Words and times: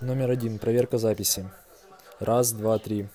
номер 0.00 0.30
один. 0.30 0.58
Проверка 0.58 0.98
записи. 0.98 1.48
Раз 2.20 2.52
два 2.52 2.78
три. 2.78 3.08